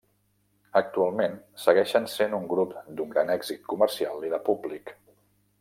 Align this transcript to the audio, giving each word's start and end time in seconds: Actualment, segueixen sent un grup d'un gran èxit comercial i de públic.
Actualment, 0.79 1.35
segueixen 1.65 2.09
sent 2.15 2.35
un 2.39 2.49
grup 2.55 2.75
d'un 2.97 3.15
gran 3.15 3.33
èxit 3.37 3.71
comercial 3.75 4.29
i 4.31 4.37
de 4.37 4.45
públic. 4.53 4.99